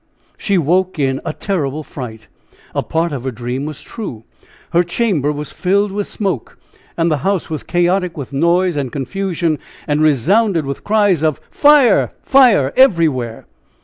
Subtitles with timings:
[0.35, 2.25] She woke in a terrible fright.
[2.73, 4.23] A part of her dream was true!
[4.71, 6.57] Her chamber was filled with smoke,
[6.97, 12.13] and the house was chaotic with noise and confusion, and resounded with cries of "Fire!
[12.23, 13.45] Fire!" everywhere.